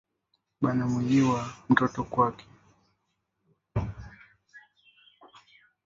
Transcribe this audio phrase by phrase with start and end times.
[0.61, 2.45] Bana muuwiya mtoto kwake